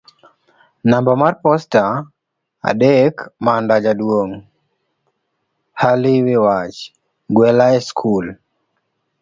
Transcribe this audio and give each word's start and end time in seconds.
namba 0.89 1.11
mar 1.21 1.33
posta 1.43 1.83
adek 2.69 3.15
Manda 3.45 3.75
jaduong' 3.83 4.35
Ali 5.89 6.13
wi 6.25 6.35
wach; 6.45 6.77
gwela 7.35 7.65
e 7.77 7.79
skul 7.87 8.25